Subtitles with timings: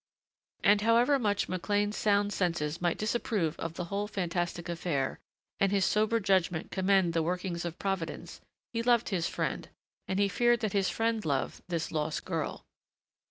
[0.63, 5.19] And however much McLean's sound senses might disapprove of the whole fantastic affair
[5.59, 8.41] and his sober judgment commend the workings of Providence,
[8.73, 9.69] he loved his friend,
[10.07, 12.65] and he feared that his friend loved this lost girl.